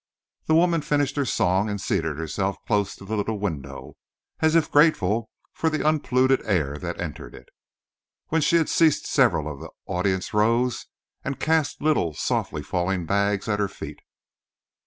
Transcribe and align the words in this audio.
The 0.47 0.55
woman 0.55 0.81
finished 0.81 1.15
her 1.15 1.25
song 1.25 1.69
and 1.69 1.79
seated 1.79 2.17
herself 2.17 2.57
close 2.65 2.95
to 2.95 3.05
the 3.05 3.15
little 3.15 3.37
window, 3.37 3.97
as 4.39 4.55
if 4.55 4.71
grateful 4.71 5.29
for 5.53 5.69
the 5.69 5.87
unpolluted 5.87 6.41
air 6.43 6.79
that 6.79 6.99
entered 6.99 7.35
it. 7.35 7.49
When 8.29 8.41
she 8.41 8.55
had 8.55 8.67
ceased 8.67 9.05
several 9.05 9.47
of 9.47 9.59
the 9.59 9.69
audience 9.85 10.33
rose 10.33 10.87
and 11.23 11.39
cast 11.39 11.83
little 11.83 12.15
softly 12.15 12.63
falling 12.63 13.05
bags 13.05 13.47
at 13.47 13.59
her 13.59 13.67
feet. 13.69 13.99